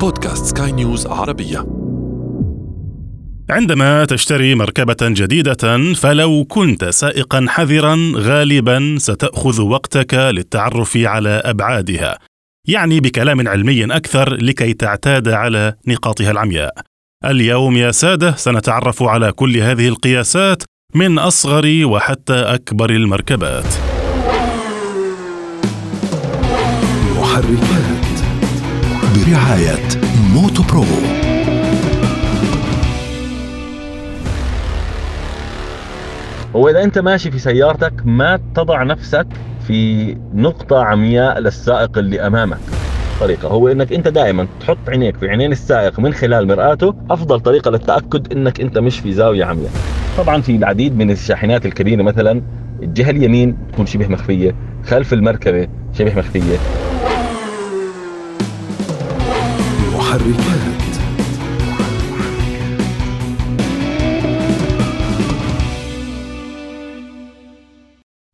[0.00, 1.66] بودكاست سكاي نيوز عربية.
[3.50, 12.18] عندما تشتري مركبة جديدة فلو كنت سائقا حذرا غالبا ستأخذ وقتك للتعرف على أبعادها.
[12.68, 16.74] يعني بكلام علمي أكثر لكي تعتاد على نقاطها العمياء.
[17.24, 20.62] اليوم يا سادة سنتعرف على كل هذه القياسات
[20.94, 23.66] من أصغر وحتى أكبر المركبات.
[27.16, 27.87] محركات.
[29.26, 29.74] برعاية
[30.34, 30.84] موتو برو.
[36.56, 39.26] هو إذا أنت ماشي في سيارتك ما تضع نفسك
[39.66, 42.58] في نقطة عمياء للسائق اللي أمامك.
[43.20, 46.94] طريقة هو إنك أنت دائما تحط عينيك في عينين السائق من خلال مرآته.
[47.10, 49.70] أفضل طريقة للتأكد إنك أنت مش في زاوية عمياء.
[50.18, 52.42] طبعا في العديد من الشاحنات الكبيرة مثلا
[52.82, 54.54] الجهة اليمين تكون شبه مخفية
[54.86, 56.58] خلف المركبة شبه مخفية.
[60.08, 60.98] محركات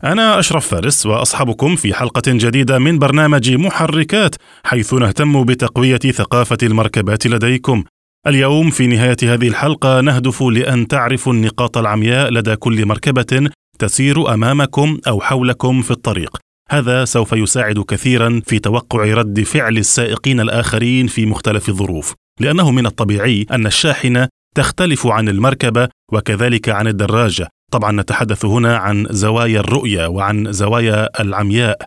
[0.05, 7.27] أنا أشرف فارس وأصحبكم في حلقة جديدة من برنامج محركات حيث نهتم بتقوية ثقافة المركبات
[7.27, 7.85] لديكم.
[8.27, 14.99] اليوم في نهاية هذه الحلقة نهدف لأن تعرفوا النقاط العمياء لدى كل مركبة تسير أمامكم
[15.09, 16.45] أو حولكم في الطريق.
[16.75, 22.87] هذا سوف يساعد كثيرا في توقع رد فعل السائقين الآخرين في مختلف الظروف، لأنه من
[22.87, 27.49] الطبيعي أن الشاحنة تختلف عن المركبة وكذلك عن الدراجة.
[27.73, 31.79] طبعا نتحدث هنا عن زوايا الرؤية وعن زوايا العمياء.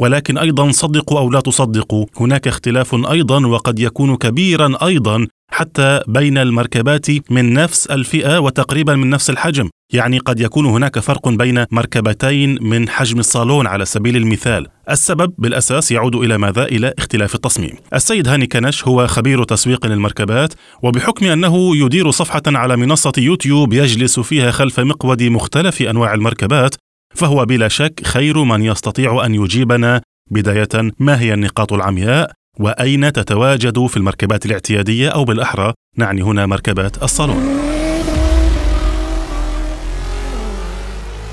[0.00, 6.38] ولكن أيضا صدقوا أو لا تصدقوا هناك اختلاف أيضا وقد يكون كبيرا أيضا حتى بين
[6.38, 12.58] المركبات من نفس الفئة وتقريبا من نفس الحجم، يعني قد يكون هناك فرق بين مركبتين
[12.60, 14.66] من حجم الصالون على سبيل المثال.
[14.90, 17.76] السبب بالأساس يعود إلى ماذا؟ إلى اختلاف التصميم.
[17.94, 24.20] السيد هاني كنش هو خبير تسويق للمركبات وبحكم أنه يدير صفحة على منصة يوتيوب يجلس
[24.20, 26.74] فيها خلف مقود مختلف أنواع المركبات،
[27.14, 32.30] فهو بلا شك خير من يستطيع أن يجيبنا بداية ما هي النقاط العمياء
[32.60, 37.36] وأين تتواجد في المركبات الاعتيادية أو بالأحرى؟ نعني هنا مركبات الصالون.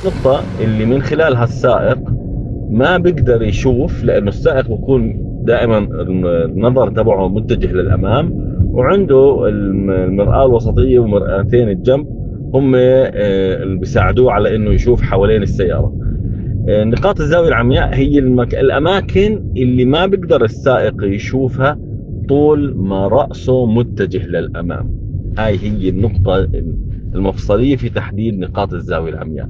[0.03, 1.97] النقطة اللي من خلالها السائق
[2.69, 5.77] ما بيقدر يشوف لأنه السائق بيكون دائما
[6.45, 8.33] النظر تبعه متجه للأمام
[8.71, 12.07] وعنده المرآة الوسطية ومرآتين الجنب
[12.53, 15.93] هم آه، اللي بيساعدوه على إنه يشوف حوالين السيارة.
[16.69, 18.55] نقاط الزاوية العمياء هي المك...
[18.55, 21.79] الأماكن اللي ما بيقدر السائق يشوفها
[22.29, 24.91] طول ما رأسه متجه للأمام.
[25.37, 26.47] هاي هي النقطة
[27.15, 29.49] المفصلية في تحديد نقاط الزاوية العمياء.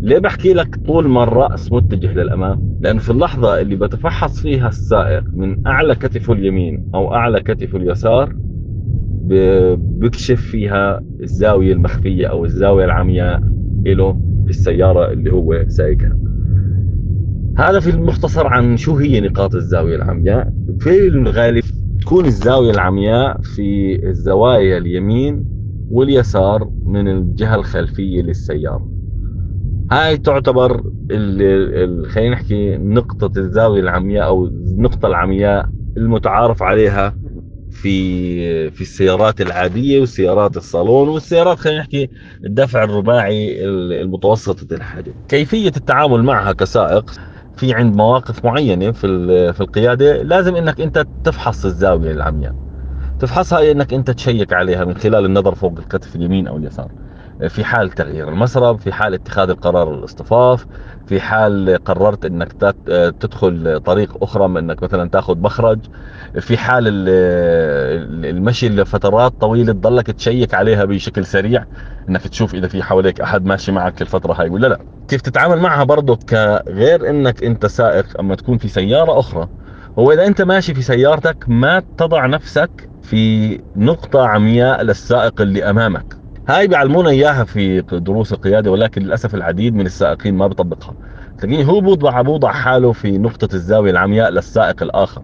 [0.00, 5.24] ليه بحكي لك طول ما الرأس متجه للأمام؟ لأنه في اللحظة اللي بتفحص فيها السائق
[5.32, 8.34] من أعلى كتفه اليمين أو أعلى كتفه اليسار
[10.00, 13.40] بكشف فيها الزاوية المخفية أو الزاوية العمياء
[13.86, 14.12] له
[14.44, 16.18] في السيارة اللي هو سايقها
[17.58, 20.52] هذا في المختصر عن شو هي نقاط الزاوية العمياء.
[20.80, 21.64] في الغالب
[22.00, 25.44] تكون الزاوية العمياء في الزوايا اليمين
[25.90, 28.88] واليسار من الجهة الخلفية للسيارة.
[29.90, 30.82] هاي تعتبر
[32.08, 37.14] خلينا نحكي نقطة الزاوية العمياء أو النقطة العمياء المتعارف عليها
[37.70, 42.08] في في السيارات العادية وسيارات الصالون والسيارات خلينا نحكي
[42.44, 47.10] الدفع الرباعي المتوسطة الحجم كيفية التعامل معها كسائق؟
[47.58, 52.54] في عند مواقف معينة في في القيادة لازم إنك أنت تفحص الزاوية العمياء.
[53.18, 56.92] تفحصها إنك أنت تشيك عليها من خلال النظر فوق الكتف اليمين أو اليسار.
[57.48, 60.66] في حال تغيير المسرب في حال اتخاذ القرار الاصطفاف
[61.06, 62.52] في حال قررت إنك
[63.20, 65.80] تدخل طريق أخرى من إنك مثلا تأخذ مخرج
[66.40, 66.84] في حال
[68.24, 71.64] المشي لفترات طويلة تضلك تشيك عليها بشكل سريع
[72.08, 74.78] إنك تشوف إذا في حواليك أحد ماشي معك الفترة هاي ولا لا.
[75.08, 79.48] كيف تتعامل معها برضه كغير إنك أنت سائق أما تكون في سيارة أخرى؟
[79.98, 86.27] هو إذا أنت ماشي في سيارتك ما تضع نفسك في نقطة عمياء للسائق اللي أمامك.
[86.48, 90.94] هاي بيعلمونا إياها في دروس القيادة ولكن للأسف العديد من السائقين ما بيطبقها.
[91.38, 95.22] تلاقيه هو بوضع بوضع حاله في نقطة الزاوية العمياء للسائق الآخر.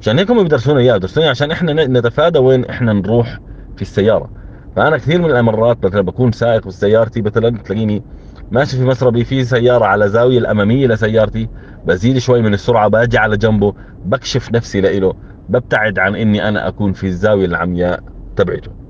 [0.00, 3.38] عشان هيك هم بيدرسونا اياه بيدرسونا عشان إحنا نتفادى وين إحنا نروح
[3.76, 4.30] في السيارة.
[4.76, 8.02] فأنا كثير من المرات مثلا بكون سائق بسيارتي مثلا تلاقيني
[8.50, 11.48] ماشي في مسربي في سيارة على زاوية الأمامية لسيارتي
[11.86, 13.74] بزيد شوي من السرعة باجي على جنبه
[14.04, 15.14] بكشف نفسي لإله
[15.48, 18.00] ببتعد عن إني أنا أكون في الزاوية العمياء
[18.36, 18.83] تبعته.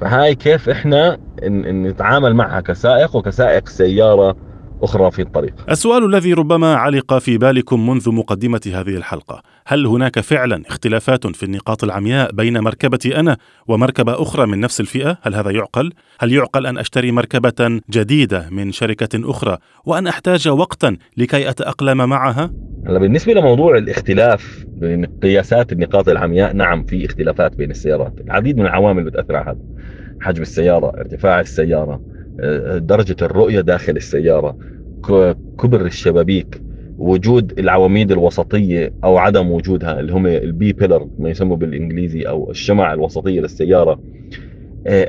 [0.00, 4.36] فهاي كيف إحنا نتعامل معها كسائق وكسائق سيارة
[4.82, 5.54] أخرى في الطريق.
[5.70, 11.42] السؤال الذي ربما علق في بالكم منذ مقدمة هذه الحلقة، هل هناك فعلا اختلافات في
[11.42, 13.36] النقاط العمياء بين مركبتي أنا
[13.68, 18.72] ومركبة أخرى من نفس الفئة؟ هل هذا يعقل؟ هل يعقل أن أشتري مركبة جديدة من
[18.72, 22.50] شركة أخرى وأن أحتاج وقتا لكي أتأقلم معها؟
[22.86, 28.66] هلا بالنسبة لموضوع الاختلاف بين قياسات النقاط العمياء، نعم في اختلافات بين السيارات، العديد من
[28.66, 29.58] العوامل بتأثر على هذا.
[30.22, 32.02] حجم السيارة، ارتفاع السيارة،
[32.40, 34.56] آه، درجة الرؤية داخل السيارة،
[35.60, 36.62] كبر الشبابيك،
[36.98, 42.92] وجود العواميد الوسطية أو عدم وجودها اللي هم البي بيلر ما يسموا بالإنجليزي أو الشمع
[42.92, 43.92] الوسطية للسيارة.
[43.92, 44.02] آه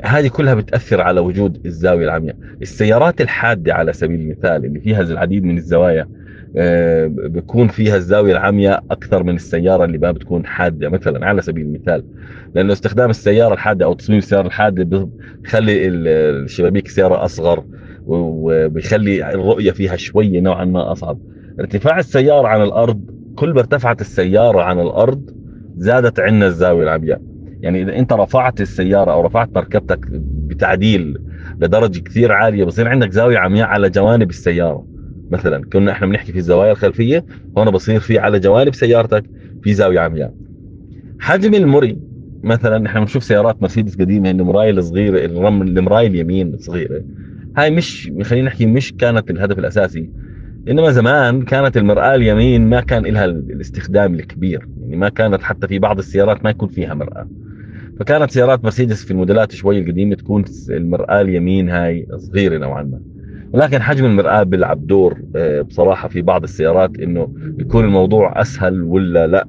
[0.04, 2.36] هذه كلها بتأثر على وجود الزاوية العمياء.
[2.62, 6.08] السيارات الحادة على سبيل المثال اللي فيها العديد من الزوايا
[6.56, 11.66] آه بكون فيها الزاوية العمياء أكثر من السيارة اللي ما بتكون حادة مثلا على سبيل
[11.66, 12.04] المثال.
[12.54, 15.08] لأنه استخدام السيارة الحادة أو تصميم السيارة الحادة
[15.44, 17.64] بخلي الشبابيك السياره أصغر
[18.06, 21.18] وبيخلي الرؤية فيها شوية نوعا ما أصعب.
[21.60, 23.00] ارتفاع السيارة عن الأرض
[23.36, 25.30] كل ما ارتفعت السيارة عن الأرض
[25.76, 27.20] زادت عنا الزاوية العمياء.
[27.64, 30.06] يعني إذا أنت رفعت السيارة أو رفعت مركبتك
[30.48, 31.18] بتعديل
[31.60, 34.86] لدرجة كثير عالية بصير عندك زاوية عمياء على جوانب السيارة.
[35.30, 37.24] مثلا كنا إحنا بنحكي في الزوايا الخلفية
[37.58, 39.24] هون بصير في على جوانب سيارتك
[39.62, 40.34] في زاوية عمياء.
[41.18, 41.98] حجم المري
[42.42, 47.02] مثلا إحنا بنشوف سيارات مرسيدس قديمة المرايه الصغيره المرايه اليمين صغيرة.
[47.56, 50.10] هاي مش خلينا نحكي مش كانت الهدف الأساسي
[50.68, 54.68] إنما زمان كانت المرآة اليمين ما كان لها الاستخدام الكبير.
[54.82, 57.43] يعني ما كانت حتى في بعض السيارات ما يكون فيها مرآة.
[58.00, 63.00] فكانت سيارات مرسيدس في الموديلات شوي القديمة تكون المرآة اليمين هاي صغيرة نوعا ما.
[63.52, 69.26] ولكن حجم المرآة بيلعب دور آه، بصراحة في بعض السيارات إنه يكون الموضوع أسهل ولا
[69.26, 69.48] لأ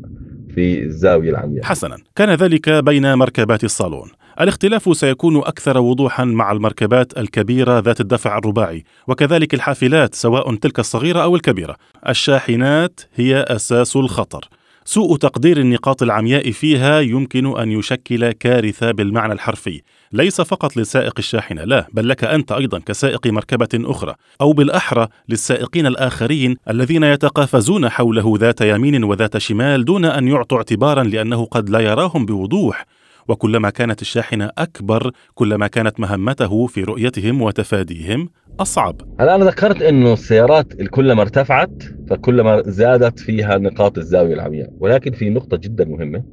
[0.55, 1.97] في الزاوية العمياء حسنا.
[2.15, 4.09] كان ذلك بين مركبات الصالون.
[4.41, 11.23] الاختلاف سيكون أكثر وضوحا مع المركبات الكبيرة ذات الدفع الرباعي وكذلك الحافلات سواء تلك الصغيرة
[11.23, 11.75] أو الكبيرة.
[12.09, 14.49] الشاحنات هي أساس الخطر.
[14.87, 19.81] سوء تقدير النقاط العمياء فيها يمكن أن يشكل كارثة بالمعنى الحرفي.
[20.11, 25.85] ليس فقط لسائق الشاحنة لا بل لك أنت أيضا كسائق مركبة أخرى أو بالأحرى للسائقين
[25.85, 31.79] الآخرين الذين يتقافزون حوله ذات يمين وذات شمال دون أن يعطوا اعتبارا لأنه قد لا
[31.79, 32.85] يراهم بوضوح.
[33.27, 38.29] وكلما كانت الشاحنة أكبر كلما كانت مهمته في رؤيتهم وتفاديهم
[38.59, 39.01] أصعب.
[39.19, 45.29] هلا أنا ذكرت أنه السيارات كلما ارتفعت فكلما زادت فيها نقاط الزاوية العمياء؟ ولكن في
[45.29, 46.23] نقطة جدا مهمة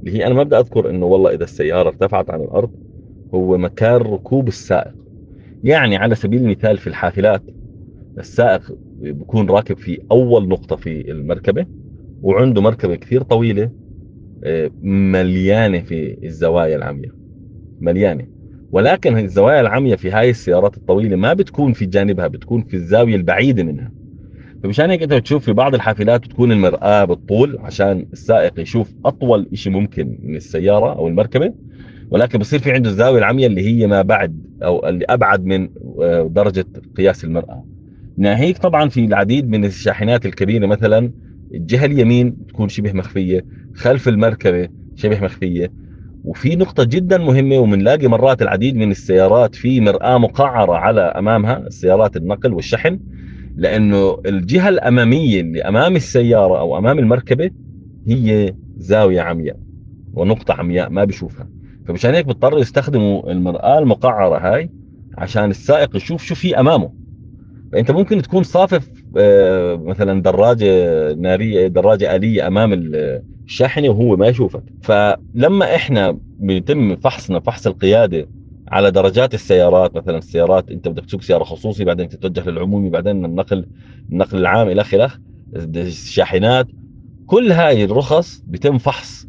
[0.00, 2.70] اللي هي أنا ما بدي أذكر أنه والله إذا السيارة ارتفعت عن الأرض
[3.34, 4.92] هو مكان ركوب السائق.
[5.64, 7.42] يعني على سبيل المثال في الحافلات
[8.18, 8.62] السائق
[9.00, 11.66] بيكون راكب في أول نقطة في المركبة
[12.22, 13.70] وعنده مركبة كثير طويلة
[14.82, 17.12] مليانة في الزوايا العمياء
[17.80, 18.26] مليانة.
[18.72, 23.62] ولكن الزوايا العمياء في هاي السيارات الطويلة ما بتكون في جانبها بتكون في الزاوية البعيدة
[23.62, 23.92] منها.
[24.62, 29.72] فمشان هيك أنت بتشوف في بعض الحافلات بتكون المرآة بالطول عشان السائق يشوف أطول شيء
[29.72, 31.52] ممكن من السيارة أو المركبة.
[32.10, 35.68] ولكن بصير في عنده الزاوية العمياء اللي هي ما بعد أو اللي أبعد من
[36.02, 36.64] آه، درجة
[36.96, 37.64] قياس المرآة.
[38.16, 41.12] ناهيك طبعا في العديد من الشاحنات الكبيرة مثلا
[41.54, 43.44] الجهة اليمين تكون شبه مخفية
[43.74, 45.72] خلف المركبة شبه مخفية.
[46.24, 52.16] وفي نقطة جدا مهمة وبنلاقي مرات العديد من السيارات في مرآة مقعرة على أمامها السيارات
[52.16, 52.98] النقل والشحن
[53.56, 57.50] لأنه الجهة الأمامية اللي أمام السيارة أو أمام المركبة
[58.06, 59.56] هي زاوية عمياء
[60.14, 61.48] ونقطة عمياء ما بيشوفها.
[61.88, 64.70] فمشان هيك بيضطروا يستخدموا المرآة المقعرة هاي
[65.18, 67.01] عشان السائق يشوف شو في أمامه.
[67.72, 72.72] فأنت ممكن تكون صافف آه، مثلا دراجة نارية دراجة آلية أمام
[73.44, 74.62] الشاحنه وهو ما يشوفك.
[74.82, 78.28] فلما إحنا بيتم فحصنا فحص القيادة
[78.68, 83.66] على درجات السيارات مثلا السيارات أنت بدك تسوق سيارة خصوصي بعدين تتوجه للعمومي بعدين النقل
[84.12, 85.10] النقل العام إلى آخره
[85.56, 86.66] الشاحنات
[87.26, 89.26] كل هاي الرخص بيتم فحص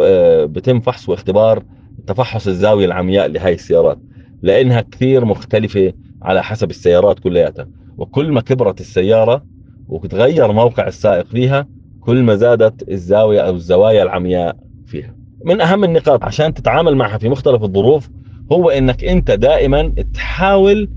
[0.00, 1.62] آه، بيتم فحص واختبار
[2.06, 3.98] تفحص الزاوية العمياء لهي السيارات
[4.42, 5.92] لأنها كثير مختلفة
[6.24, 7.68] على حسب السيارات كلياتها.
[7.98, 9.44] وكل ما كبرت السيارة
[9.88, 11.66] وتغير موقع السائق فيها
[12.00, 15.16] كل ما زادت الزاوية أو الزوايا العمياء فيها.
[15.44, 18.10] من أهم النقاط عشان تتعامل معها في مختلف الظروف
[18.52, 20.90] هو إنك أنت دائما تحاول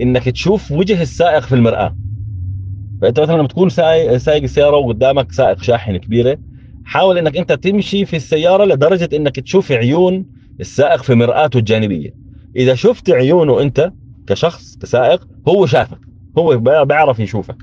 [0.00, 1.96] إنك تشوف وجه السائق في المرآة.
[3.02, 6.38] فأنت مثلا لما تكون سايق السيارة وقدامك سائق شاحن كبيرة
[6.84, 10.26] حاول إنك أنت تمشي في السيارة لدرجة إنك تشوف عيون
[10.60, 12.14] السائق في مرآته الجانبية.
[12.56, 13.92] إذا شفت عيونه أنت
[14.26, 15.98] كشخص كسائق هو شافك
[16.38, 17.56] هو بيعرف يشوفك.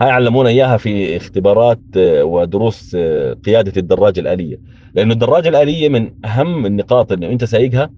[0.00, 4.60] هاي علمونا إياها في اختبارات آه، ودروس آه، قيادة الدراجه الآلية.
[4.94, 7.90] لأنه الدراجه الآلية من أهم النقاط انه أنت سايقها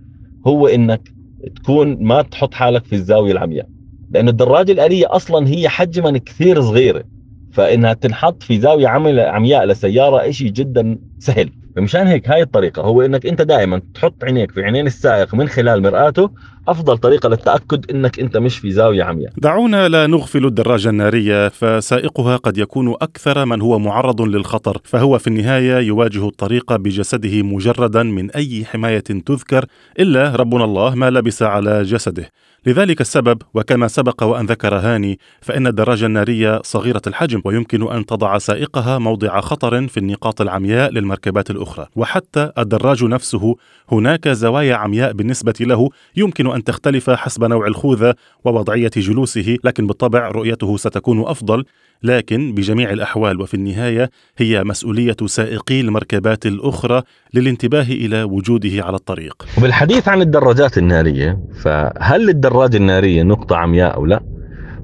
[0.46, 1.14] هو إنك
[1.56, 3.68] تكون ما تحط حالك في الزاوية العمياء.
[4.10, 7.04] لأن الدراجة الآلية أصلا هي حجما كثير صغيرة
[7.50, 11.50] فإنها تنحط في زاوية عمياء لسيارة شيء جدا سهل.
[11.76, 15.82] فمشان هيك هاي الطريقة هو إنك أنت دائما تحط عينيك في عينين السائق من خلال
[15.82, 16.30] مرآته
[16.68, 19.32] أفضل طريقة للتأكد إنك أنت مش في زاوية عمياء.
[19.36, 25.26] دعونا لا نغفل الدراجة النارية فسائقها قد يكون أكثر من هو معرض للخطر فهو في
[25.26, 29.64] النهاية يواجه الطريق بجسده مجردا من أي حماية تذكر
[29.98, 32.30] إلا ربنا الله ما لبس على جسده.
[32.66, 38.38] لذلك السبب وكما سبق وأن ذكر هاني فإن الدراجة النارية صغيرة الحجم ويمكن أن تضع
[38.38, 41.86] سائقها موضع خطر في النقاط العمياء للمركبات الأخرى.
[41.96, 43.56] وحتى الدراج نفسه
[43.92, 48.14] هناك زوايا عمياء بالنسبة له يمكن أن تختلف حسب نوع الخوذة
[48.44, 51.64] ووضعية جلوسه لكن بالطبع رؤيته ستكون أفضل.
[52.02, 57.02] لكن بجميع الأحوال وفي النهاية هي مسؤولية سائقي المركبات الأخرى
[57.34, 59.46] للانتباه إلى وجوده على الطريق.
[59.58, 64.20] وبالحديث عن الدراجات النارية فهل الدراجة النارية نقطة عمياء أو لا؟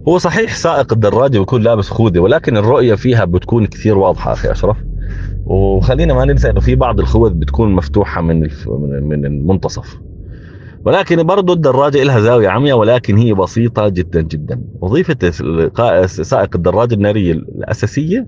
[0.09, 4.77] هو صحيح سائق الدراجة بيكون لابس خوذة ولكن الرؤية فيها بتكون كثير واضحة أخي أشرف.
[5.47, 8.41] وخلينا ما ننسى إنه في بعض الخوذ بتكون مفتوحة من
[9.09, 9.97] من المنتصف.
[10.87, 14.63] ولكن برضه الدراجة لها زاوية عمياء ولكن هي بسيطة جدا جدا.
[14.81, 15.31] وظيفة
[16.07, 18.27] سائق الدراجة النارية الأساسية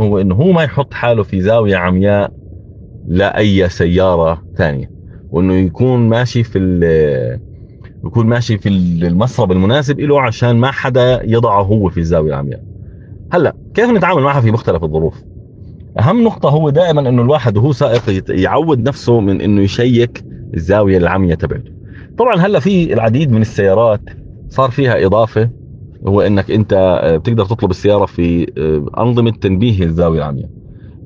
[0.00, 2.32] هو أنه هو ما يحط حاله في زاوية عمياء
[3.06, 4.90] لأي سيارة ثانية.
[5.30, 6.58] وأنه يكون ماشي في
[8.04, 12.62] يكون ماشي في المسرب المناسب له عشان ما حدا يضعه هو في الزاوية العمياء.
[13.32, 15.22] هلأ كيف نتعامل معها في مختلف الظروف؟
[16.00, 20.24] أهم نقطة هو دائما إنه الواحد وهو سائق يعود نفسه من إنه يشيك
[20.54, 21.75] الزاوية العمياء تبعته
[22.18, 24.00] طبعا هلا في العديد من السيارات
[24.48, 25.50] صار فيها إضافة
[26.06, 30.48] هو إنك أنت آه، بتقدر تطلب السيارة في آه، أنظمة تنبيه الزاوية العمياء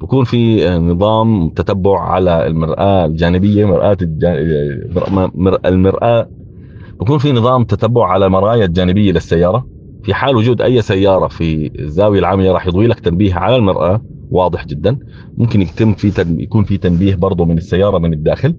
[0.00, 3.96] بكون في آه، نظام تتبع على المرآة الجانبية مرآة
[5.64, 6.28] المرآة.
[7.00, 9.66] بكون في نظام تتبع على المرايا الجانبية للسيارة.
[10.02, 14.66] في حال وجود أي سيارة في الزاوية العامية راح يضوي لك تنبيه على المرآة واضح
[14.66, 14.98] جدا.
[15.38, 18.54] ممكن يتم في يكون في تنبيه برضه من السيارة من الداخل.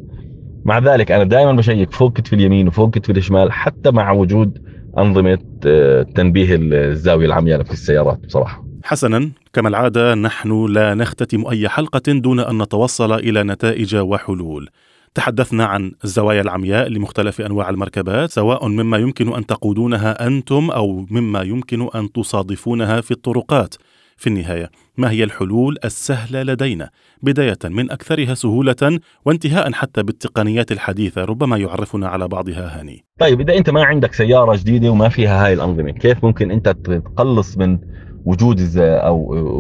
[0.66, 4.62] مع ذلك أنا دائما بشيك فوق كتف اليمين وفوق كتف الشمال حتى مع وجود
[4.98, 8.66] أنظمة آه، تنبيه الزاوية العمياء في السيارات بصراحة.
[8.84, 9.32] حسنا.
[9.54, 14.70] كما العادة نحن لا نختتم أي حلقة دون أن نتوصل إلى نتائج وحلول.
[15.16, 21.42] تحدثنا عن الزوايا العمياء لمختلف أنواع المركبات سواء مما يمكن أن تقودونها أنتم أو مما
[21.42, 23.76] يمكن أن تصادفونها في الطرقات.
[24.18, 24.70] في النهاية
[25.02, 26.90] ما هي الحلول السهلة لدينا
[27.22, 33.06] بداية من أكثرها سهولة وانتهاء حتى بالتقنيات الحديثة ربما يعرفنا على بعضها هاني.
[33.20, 37.58] طيب إذا أنت ما عندك سيارة جديدة وما فيها هاي الأنظمة كيف ممكن أنت تقلص
[37.58, 37.80] من
[38.26, 39.16] وجود أو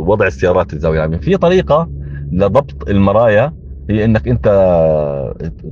[0.10, 1.90] وضع السيارات الزاوية؟ العامه في طريقة
[2.32, 3.54] لضبط المرايا
[3.90, 4.46] هي إنك أنت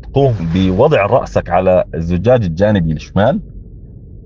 [0.03, 3.41] تقوم بوضع رأسك على الزجاج الجانبي الشمال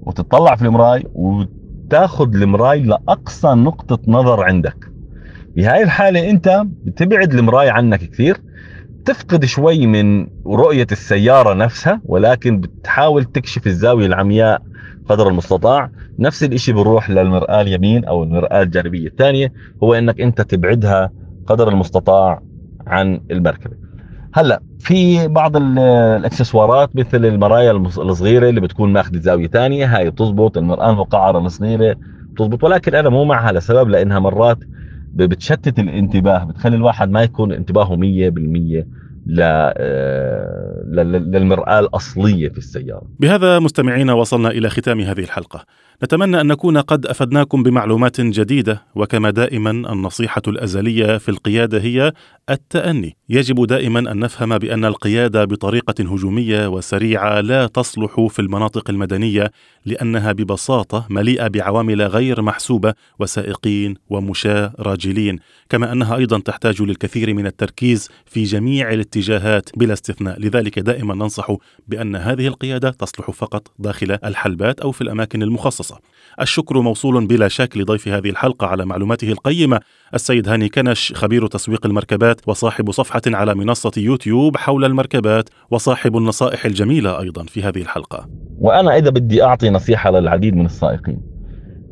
[0.01, 4.92] وتطلع في المراي وتاخذ المراي لأقصى نقطة نظر عندك.
[5.55, 8.37] بهاي الحالة أنت بتبعد المراية عنك كثير
[9.05, 14.61] تفقد شوي من رؤية السيارة نفسها ولكن بتحاول تكشف الزاوية العمياء
[15.09, 15.89] قدر المستطاع.
[16.19, 21.11] نفس الإشي بنروح للمرآة اليمين أو المرآة الجانبية الثانية هو إنك أنت تبعدها
[21.47, 22.41] قدر المستطاع
[22.87, 23.75] عن المركبة.
[24.33, 30.89] هلأ في بعض الإكسسوارات مثل المرايا الصغيرة اللي بتكون ماخذة زاوية ثانية هاي بتزبط المرآة
[30.89, 31.95] المقعرة الصغيرة
[32.31, 34.57] بتزبط ولكن أنا مو معها لسبب لأنها مرات
[35.13, 38.85] بتشتت الانتباه بتخلي الواحد ما يكون انتباهه 100%
[39.39, 43.07] آه، للمرآة الأصلية في السيارة.
[43.19, 45.65] بهذا مستمعينا وصلنا إلى ختام هذه الحلقة.
[46.03, 52.13] نتمنى أن نكون قد أفدناكم بمعلومات جديدة وكما دائما النصيحة الأزلية في القيادة هي
[52.49, 53.17] التأني.
[53.29, 59.51] يجب دائما أن نفهم بأن القيادة بطريقة هجومية وسريعة لا تصلح في المناطق المدنية
[59.85, 67.45] لأنها ببساطة مليئة بعوامل غير محسوبة وسائقين ومشاة راجلين كما أنها أيضا تحتاج للكثير من
[67.45, 70.39] التركيز في جميع الاتجاهات بلا استثناء.
[70.39, 71.55] لذلك دائما ننصح
[71.87, 75.82] بأن هذه القيادة تصلح فقط داخل الحلبات أو في الأماكن المخصصة.
[76.41, 79.79] الشكر موصول بلا شك لضيف هذه الحلقة على معلوماته القيمة
[80.13, 86.65] السيد هاني كنش خبير تسويق المركبات وصاحب صفحة على منصة يوتيوب حول المركبات وصاحب النصائح
[86.65, 88.29] الجميلة أيضا في هذه الحلقة.
[88.57, 91.21] وأنا إذا بدي أعطي نصيحة للعديد من السائقين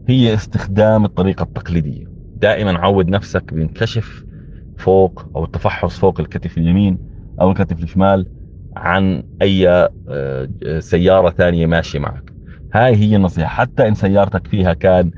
[0.07, 2.05] هي استخدام الطريقة التقليدية.
[2.35, 4.23] دائما عود نفسك بانكشف
[4.77, 6.97] فوق أو التفحص فوق الكتف اليمين
[7.41, 8.27] أو الكتف الشمال
[8.75, 9.69] عن أي
[10.09, 12.30] آه، سيارة ثانية ماشية معك.
[12.73, 15.11] هاي هي النصيحة حتى إن سيارتك فيها كان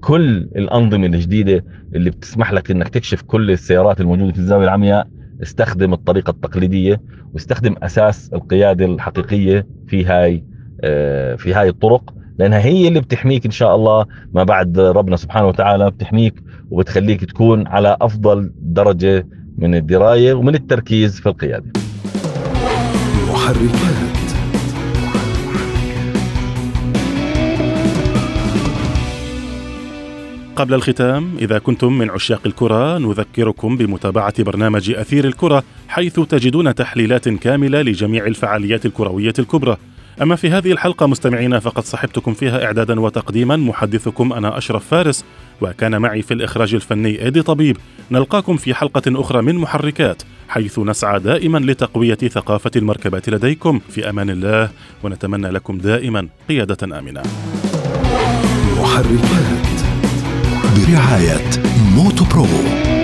[0.00, 5.08] كل الأنظمة الجديدة اللي بتسمح لك إنك تكشف كل السيارات الموجودة في الزاوية العمياء
[5.42, 7.00] استخدم الطريقة التقليدية
[7.34, 10.44] واستخدم أساس القيادة الحقيقية في هاي
[10.80, 15.46] آه، في هاي الطرق لأنها هي اللي بتحميك إن شاء الله ما بعد ربنا سبحانه
[15.48, 19.26] وتعالى بتحميك وبتخليك تكون على أفضل درجة
[19.58, 21.72] من الدراية ومن التركيز في القيادة.
[23.28, 24.27] محركات
[30.58, 37.28] قبل الختام إذا كنتم من عشاق الكرة نذكركم بمتابعة برنامج أثير الكرة حيث تجدون تحليلات
[37.28, 39.76] كاملة لجميع الفعاليات الكروية الكبرى.
[40.22, 45.24] أما في هذه الحلقة مستمعينا فقد صحبتكم فيها إعدادا وتقديما محدثكم أنا أشرف فارس
[45.60, 47.76] وكان معي في الإخراج الفني إيدي طبيب.
[48.10, 53.80] نلقاكم في حلقة أخرى من محركات حيث نسعى دائما لتقوية ثقافة المركبات لديكم.
[53.90, 54.70] في أمان الله
[55.02, 57.22] ونتمنى لكم دائما قيادة آمنة.
[58.80, 59.67] محركات.
[60.86, 61.40] برعاية
[61.94, 62.97] موتو برو.